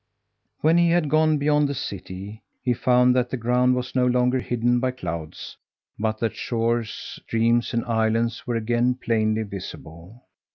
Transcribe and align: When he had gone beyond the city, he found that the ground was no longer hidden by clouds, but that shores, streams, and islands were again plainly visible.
When 0.61 0.79
he 0.79 0.89
had 0.89 1.11
gone 1.11 1.37
beyond 1.37 1.67
the 1.69 1.75
city, 1.75 2.41
he 2.63 2.73
found 2.73 3.15
that 3.15 3.29
the 3.29 3.37
ground 3.37 3.75
was 3.75 3.93
no 3.93 4.07
longer 4.07 4.39
hidden 4.39 4.79
by 4.79 4.89
clouds, 4.89 5.57
but 5.99 6.17
that 6.21 6.35
shores, 6.35 7.19
streams, 7.23 7.71
and 7.71 7.85
islands 7.85 8.47
were 8.47 8.55
again 8.55 8.95
plainly 8.95 9.43
visible. 9.43 10.23